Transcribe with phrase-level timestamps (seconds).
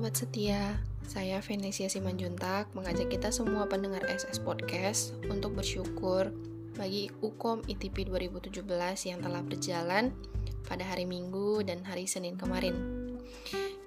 [0.00, 6.32] Sobat setia, saya Venesia Simanjuntak mengajak kita semua pendengar SS Podcast untuk bersyukur
[6.72, 8.64] bagi UKOM ITP 2017
[9.04, 10.16] yang telah berjalan
[10.64, 12.80] pada hari Minggu dan hari Senin kemarin.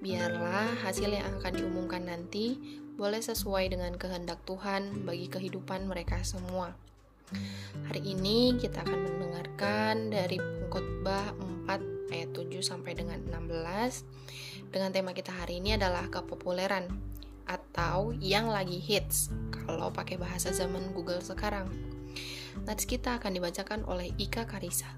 [0.05, 2.61] Biarlah hasil yang akan diumumkan nanti
[2.93, 6.77] boleh sesuai dengan kehendak Tuhan bagi kehidupan mereka semua.
[7.89, 11.33] Hari ini kita akan mendengarkan dari pengkhotbah
[11.65, 16.89] 4 ayat 7 sampai dengan 16 dengan tema kita hari ini adalah kepopuleran
[17.45, 21.69] atau yang lagi hits kalau pakai bahasa zaman Google sekarang.
[22.65, 24.89] Nats kita akan dibacakan oleh Ika Karisa.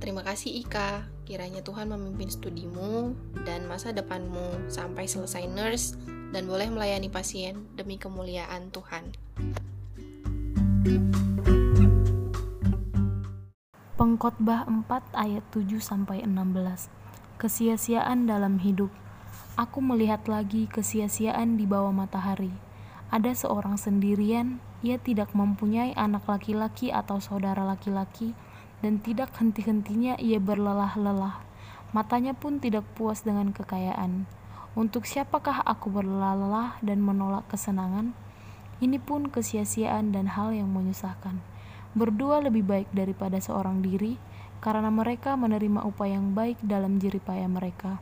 [0.00, 3.12] Terima kasih Ika, kiranya Tuhan memimpin studimu
[3.44, 6.00] dan masa depanmu sampai selesai nurse
[6.32, 9.12] dan boleh melayani pasien demi kemuliaan Tuhan.
[14.00, 16.88] Pengkhotbah 4 ayat 7 sampai 16.
[17.40, 18.92] Kesia-siaan dalam hidup.
[19.56, 22.52] Aku melihat lagi kesia-siaan di bawah matahari.
[23.08, 28.36] Ada seorang sendirian, ia tidak mempunyai anak laki-laki atau saudara laki-laki,
[28.84, 31.40] dan tidak henti-hentinya ia berlelah-lelah.
[31.96, 34.28] Matanya pun tidak puas dengan kekayaan.
[34.76, 38.12] Untuk siapakah aku berlelah-lelah dan menolak kesenangan?
[38.84, 41.40] Ini pun kesia-siaan dan hal yang menyusahkan.
[41.96, 44.20] Berdua lebih baik daripada seorang diri,
[44.60, 47.98] karena mereka menerima upaya yang baik dalam jeripaya mereka.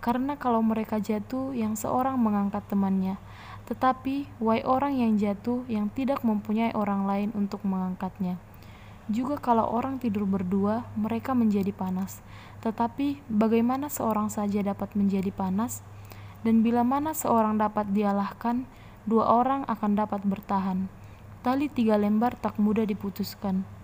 [0.00, 3.20] Karena kalau mereka jatuh, yang seorang mengangkat temannya,
[3.68, 8.40] tetapi wahai orang yang jatuh yang tidak mempunyai orang lain untuk mengangkatnya.
[9.12, 12.24] Juga kalau orang tidur berdua, mereka menjadi panas.
[12.64, 15.84] Tetapi bagaimana seorang saja dapat menjadi panas?
[16.40, 18.64] Dan bila mana seorang dapat dialahkan,
[19.04, 20.88] dua orang akan dapat bertahan.
[21.44, 23.79] Tali tiga lembar tak mudah diputuskan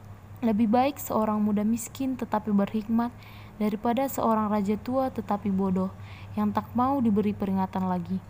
[0.46, 3.10] lebih baik seorang muda miskin tetapi berhikmat
[3.58, 5.90] daripada seorang raja tua tetapi bodoh
[6.38, 8.22] yang tak mau diberi peringatan lagi.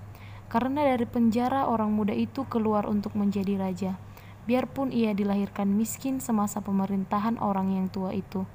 [0.46, 3.92] Karena dari penjara orang muda itu keluar untuk menjadi raja,
[4.46, 8.46] biarpun ia dilahirkan miskin semasa pemerintahan orang yang tua itu.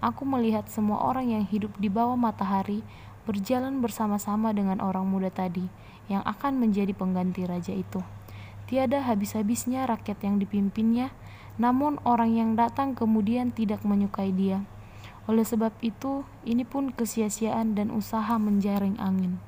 [0.00, 2.80] Aku melihat semua orang yang hidup di bawah matahari
[3.28, 5.68] berjalan bersama-sama dengan orang muda tadi
[6.08, 8.00] yang akan menjadi pengganti raja itu.
[8.66, 11.14] Tiada habis-habisnya rakyat yang dipimpinnya,
[11.56, 14.64] namun orang yang datang kemudian tidak menyukai dia.
[15.26, 19.42] Oleh sebab itu, ini pun kesia-siaan dan usaha menjaring angin.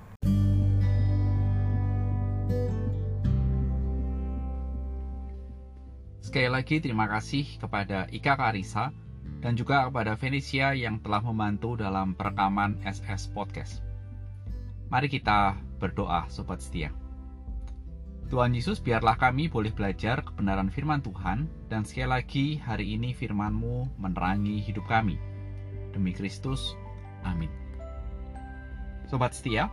[6.19, 8.93] Sekali lagi terima kasih kepada Ika Karisa
[9.41, 13.81] dan juga kepada Venesia yang telah membantu dalam perekaman SS Podcast.
[14.93, 16.93] Mari kita berdoa sobat setia.
[18.29, 23.97] Tuhan Yesus, biarlah kami boleh belajar kebenaran firman Tuhan, dan sekali lagi hari ini firman-Mu
[23.97, 25.17] menerangi hidup kami.
[25.97, 26.77] Demi Kristus,
[27.25, 27.49] amin.
[29.09, 29.73] Sobat setia,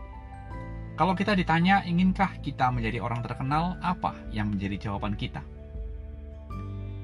[0.95, 5.43] kalau kita ditanya inginkah kita menjadi orang terkenal, apa yang menjadi jawaban kita?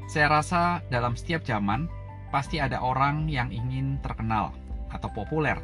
[0.08, 1.92] Saya rasa dalam setiap zaman,
[2.32, 4.56] pasti ada orang yang ingin terkenal
[4.88, 5.60] atau populer.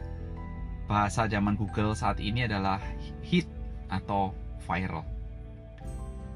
[0.92, 2.84] Bahasa zaman Google saat ini adalah
[3.24, 3.47] hit
[3.88, 4.36] atau
[4.68, 5.16] viral.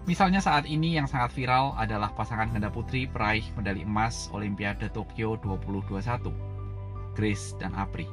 [0.10, 5.38] Misalnya saat ini yang sangat viral adalah pasangan ganda putri peraih medali emas Olimpiade Tokyo
[5.46, 8.10] 2021, Grace dan Apri.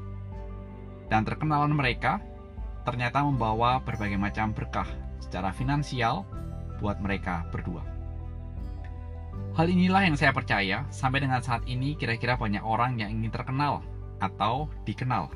[1.08, 2.20] Dan terkenalan mereka
[2.84, 4.84] ternyata membawa berbagai macam berkah
[5.16, 6.28] secara finansial
[6.76, 7.80] buat mereka berdua.
[9.56, 13.80] Hal inilah yang saya percaya sampai dengan saat ini kira-kira banyak orang yang ingin terkenal
[14.20, 15.32] atau dikenal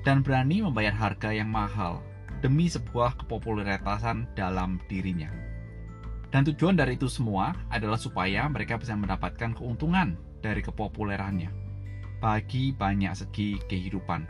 [0.00, 2.00] dan berani membayar harga yang mahal
[2.40, 5.53] demi sebuah kepopuleritasan dalam dirinya.
[6.34, 11.46] Dan tujuan dari itu semua adalah supaya mereka bisa mendapatkan keuntungan dari kepopulerannya
[12.18, 14.26] bagi banyak segi kehidupan.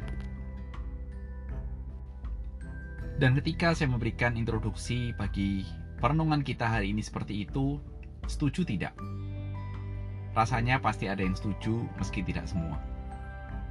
[3.17, 5.65] Dan ketika saya memberikan introduksi bagi
[5.97, 7.81] perenungan kita hari ini seperti itu,
[8.29, 8.93] setuju tidak?
[10.37, 12.85] Rasanya pasti ada yang setuju meski tidak semua.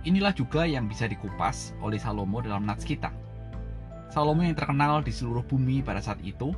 [0.09, 3.13] Inilah juga yang bisa dikupas oleh Salomo dalam nats kita.
[4.09, 6.49] Salomo yang terkenal di seluruh bumi pada saat itu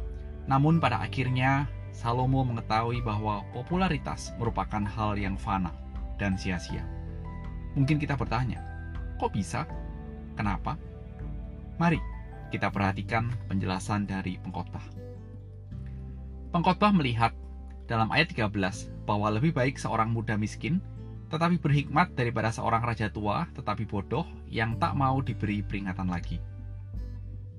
[0.46, 1.66] namun pada akhirnya
[1.96, 5.72] Salomo mengetahui bahwa popularitas merupakan hal yang fana
[6.20, 6.84] dan sia-sia.
[7.80, 8.60] Mungkin kita bertanya,
[9.16, 9.64] kok bisa?
[10.36, 10.76] Kenapa?
[11.80, 12.04] Mari
[12.52, 14.84] kita perhatikan penjelasan dari pengkhotbah.
[16.52, 17.32] Pengkhotbah melihat
[17.88, 20.84] dalam ayat 13 bahwa lebih baik seorang muda miskin
[21.32, 26.44] tetapi berhikmat daripada seorang raja tua tetapi bodoh yang tak mau diberi peringatan lagi.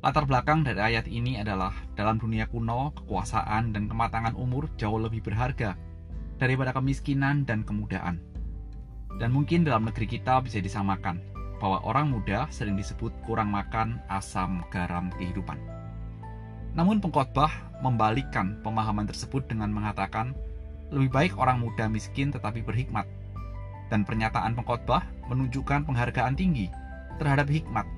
[0.06, 5.18] Latar belakang dari ayat ini adalah dalam dunia kuno, kekuasaan dan kematangan umur jauh lebih
[5.18, 5.74] berharga
[6.38, 8.22] daripada kemiskinan dan kemudaan.
[9.18, 11.18] Dan mungkin dalam negeri kita bisa disamakan.
[11.58, 15.56] bahwa orang muda sering disebut kurang makan asam garam kehidupan.
[16.76, 17.48] Namun pengkhotbah
[17.80, 20.36] membalikkan pemahaman tersebut dengan mengatakan
[20.92, 23.08] lebih baik orang muda miskin tetapi berhikmat.
[23.88, 26.68] Dan pernyataan pengkhotbah menunjukkan penghargaan tinggi
[27.16, 27.95] terhadap hikmat.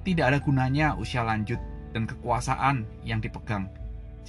[0.00, 1.60] Tidak ada gunanya usia lanjut
[1.92, 3.68] dan kekuasaan yang dipegang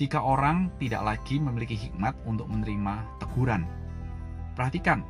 [0.02, 3.68] jika orang tidak lagi memiliki hikmat untuk menerima teguran.
[4.56, 5.04] Perhatikan,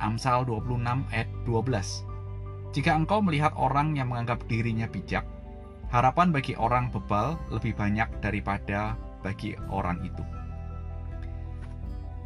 [0.00, 2.74] Amsal 26 ayat 12.
[2.74, 5.22] Jika engkau melihat orang yang menganggap dirinya bijak,
[5.94, 10.24] harapan bagi orang bebal lebih banyak daripada bagi orang itu.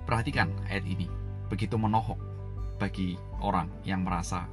[0.08, 1.04] Perhatikan ayat ini,
[1.52, 2.16] begitu menohok
[2.80, 4.48] bagi orang yang merasa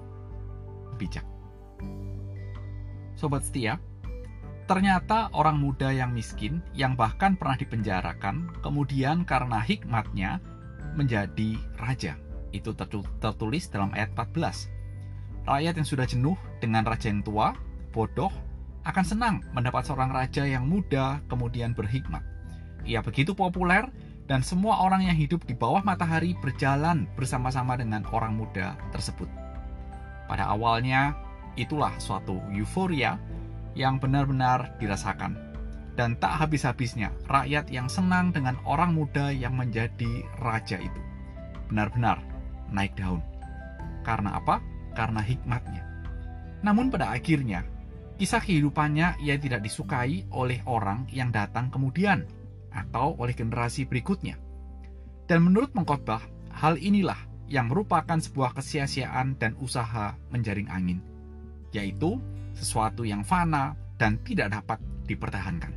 [0.99, 1.23] bijak.
[3.15, 3.79] Sobat setia,
[4.67, 10.43] ternyata orang muda yang miskin yang bahkan pernah dipenjarakan, kemudian karena hikmatnya
[10.99, 12.19] menjadi raja.
[12.51, 12.75] Itu
[13.19, 15.47] tertulis dalam ayat 14.
[15.47, 17.55] Rakyat yang sudah jenuh dengan raja yang tua,
[17.95, 18.31] bodoh,
[18.85, 22.21] akan senang mendapat seorang raja yang muda kemudian berhikmat.
[22.85, 23.89] Ia begitu populer
[24.29, 29.29] dan semua orang yang hidup di bawah matahari berjalan bersama-sama dengan orang muda tersebut.
[30.25, 31.13] Pada awalnya,
[31.55, 33.19] itulah suatu euforia
[33.75, 35.35] yang benar-benar dirasakan.
[35.95, 41.01] Dan tak habis-habisnya rakyat yang senang dengan orang muda yang menjadi raja itu.
[41.71, 42.19] Benar-benar
[42.67, 43.23] naik daun.
[44.03, 44.59] Karena apa?
[44.91, 45.83] Karena hikmatnya.
[46.67, 47.63] Namun pada akhirnya
[48.15, 52.23] Kisah kehidupannya ia tidak disukai oleh orang yang datang kemudian
[52.71, 54.39] atau oleh generasi berikutnya.
[55.27, 56.23] Dan menurut pengkhotbah,
[56.55, 57.19] hal inilah
[57.51, 61.03] yang merupakan sebuah kesia-siaan dan usaha menjaring angin,
[61.75, 62.15] yaitu
[62.55, 65.75] sesuatu yang fana dan tidak dapat dipertahankan.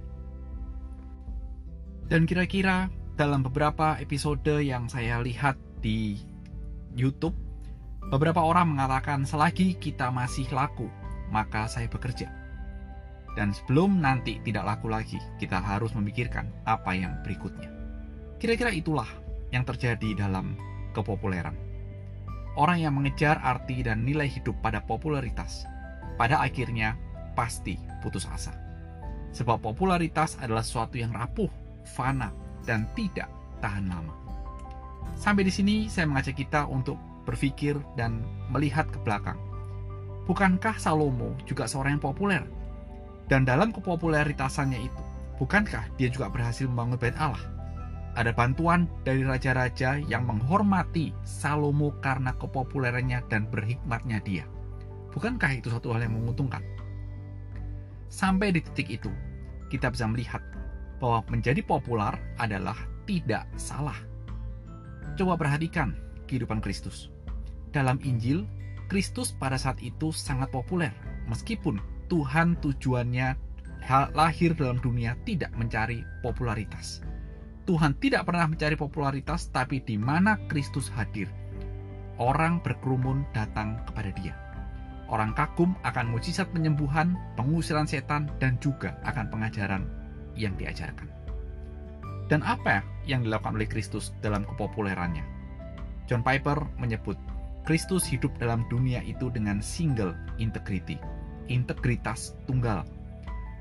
[2.07, 2.87] Dan kira-kira
[3.19, 6.23] dalam beberapa episode yang saya lihat di
[6.95, 7.35] YouTube,
[8.09, 10.87] beberapa orang mengatakan selagi kita masih laku
[11.29, 12.29] maka saya bekerja.
[13.37, 17.71] Dan sebelum nanti tidak laku lagi, kita harus memikirkan apa yang berikutnya.
[18.43, 19.07] Kira-kira itulah
[19.55, 20.59] yang terjadi dalam
[20.97, 21.55] kepopuleran.
[22.59, 25.63] Orang yang mengejar arti dan nilai hidup pada popularitas,
[26.19, 26.99] pada akhirnya
[27.39, 28.53] pasti putus asa.
[29.33, 31.49] Sebab popularitas adalah sesuatu yang rapuh,
[31.95, 32.35] fana,
[32.67, 33.31] dan tidak
[33.63, 34.13] tahan lama.
[35.15, 39.39] Sampai di sini saya mengajak kita untuk berpikir dan melihat ke belakang
[40.29, 42.45] Bukankah Salomo juga seorang yang populer?
[43.33, 45.03] Dan dalam kepopuleritasannya itu,
[45.41, 47.41] bukankah dia juga berhasil membangun bait Allah?
[48.13, 54.45] Ada bantuan dari raja-raja yang menghormati Salomo karena kepopulerannya dan berhikmatnya dia.
[55.19, 56.63] Bukankah itu satu hal yang menguntungkan?
[58.07, 59.11] Sampai di titik itu,
[59.67, 60.39] kita bisa melihat
[61.03, 63.99] bahwa menjadi populer adalah tidak salah.
[65.19, 65.99] Coba perhatikan
[66.31, 67.11] kehidupan Kristus.
[67.75, 68.47] Dalam Injil,
[68.87, 70.95] Kristus pada saat itu sangat populer,
[71.27, 73.35] meskipun Tuhan tujuannya
[74.15, 77.03] lahir dalam dunia tidak mencari popularitas.
[77.67, 81.27] Tuhan tidak pernah mencari popularitas, tapi di mana Kristus hadir,
[82.23, 84.48] orang berkerumun datang kepada Dia.
[85.09, 89.89] Orang kagum akan mujizat penyembuhan, pengusiran setan, dan juga akan pengajaran
[90.37, 91.09] yang diajarkan.
[92.29, 95.25] Dan apa yang dilakukan oleh Kristus dalam kepopulerannya?
[96.05, 97.17] John Piper menyebut
[97.65, 101.01] Kristus hidup dalam dunia itu dengan single integrity,
[101.49, 102.85] integritas tunggal.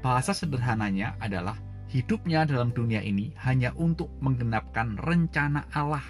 [0.03, 1.55] Bahasa sederhananya adalah
[1.87, 6.03] hidupnya dalam dunia ini hanya untuk menggenapkan rencana Allah,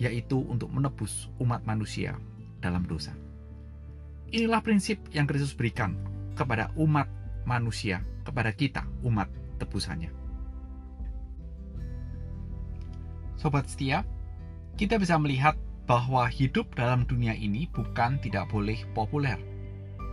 [0.00, 2.16] yaitu untuk menebus umat manusia
[2.60, 3.12] dalam dosa.
[4.30, 5.98] Inilah prinsip yang Kristus berikan
[6.38, 7.10] kepada umat
[7.42, 9.26] manusia, kepada kita, umat
[9.58, 10.14] tebusannya.
[13.34, 14.06] Sobat setia,
[14.78, 15.58] kita bisa melihat
[15.90, 19.40] bahwa hidup dalam dunia ini bukan tidak boleh populer.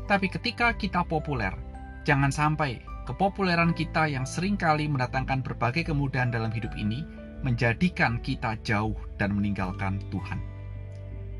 [0.09, 1.53] Tapi ketika kita populer,
[2.01, 7.05] jangan sampai kepopuleran kita yang sering kali mendatangkan berbagai kemudahan dalam hidup ini
[7.45, 10.41] menjadikan kita jauh dan meninggalkan Tuhan.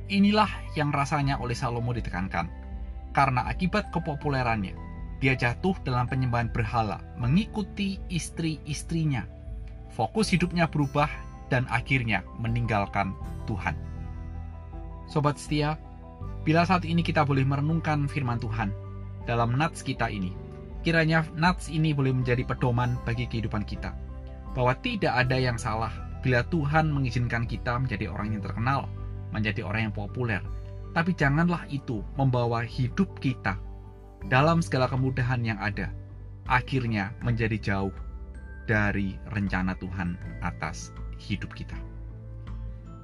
[0.08, 2.67] Inilah yang rasanya oleh Salomo ditekankan.
[3.18, 4.78] Karena akibat kepopulerannya,
[5.18, 9.26] dia jatuh dalam penyembahan berhala, mengikuti istri-istrinya.
[9.90, 11.10] Fokus hidupnya berubah
[11.50, 13.18] dan akhirnya meninggalkan
[13.50, 13.74] Tuhan.
[15.10, 15.82] Sobat setia,
[16.46, 18.70] bila saat ini kita boleh merenungkan firman Tuhan
[19.26, 20.38] dalam nats kita ini,
[20.86, 23.98] kiranya nats ini boleh menjadi pedoman bagi kehidupan kita.
[24.54, 25.90] Bahwa tidak ada yang salah
[26.22, 28.86] bila Tuhan mengizinkan kita menjadi orang yang terkenal,
[29.34, 30.46] menjadi orang yang populer.
[30.98, 33.54] Tapi janganlah itu membawa hidup kita
[34.34, 35.94] dalam segala kemudahan yang ada,
[36.50, 37.94] akhirnya menjadi jauh
[38.66, 40.90] dari rencana Tuhan atas
[41.22, 41.78] hidup kita.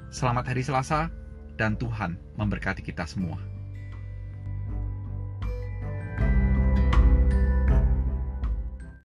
[0.10, 1.14] Selamat hari Selasa,
[1.54, 3.53] dan Tuhan memberkati kita semua.